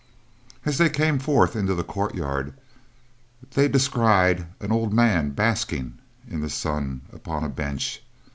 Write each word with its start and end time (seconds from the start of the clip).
As 0.65 0.79
they 0.79 0.89
came 0.89 1.19
forth 1.19 1.55
into 1.55 1.75
the 1.75 1.83
courtyard, 1.83 2.55
they 3.51 3.67
descried 3.67 4.47
an 4.59 4.71
old 4.71 4.91
man 4.95 5.29
basking 5.29 5.99
in 6.27 6.41
the 6.41 6.49
sun, 6.49 7.01
upon 7.13 7.43
a 7.43 7.49
bench. 7.49 8.01